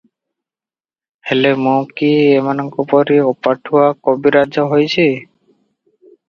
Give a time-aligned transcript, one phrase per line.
[1.31, 5.07] ହେଲେ ମୁଁ କି ଏମାନଙ୍କପରି ଅପାଠୁଆ କବିରାଜ ହୋଇଛି?